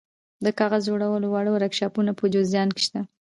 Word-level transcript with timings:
د 0.45 0.47
کاغذ 0.59 0.81
جوړولو 0.89 1.27
واړه 1.29 1.51
ورکشاپونه 1.53 2.11
په 2.19 2.23
جوزجان 2.33 2.69
کې 2.75 2.81
شته. 2.87 2.99